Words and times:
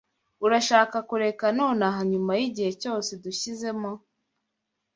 Urashaka 0.45 0.97
kureka 1.09 1.45
nonaha 1.59 1.99
nyuma 2.11 2.31
yigihe 2.39 2.71
cyose 2.81 3.11
dushyizemo? 3.23 3.91